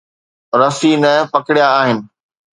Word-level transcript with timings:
رسي 0.59 0.91
نه 1.03 1.11
پڪڙيا 1.31 1.67
آهن. 1.79 1.97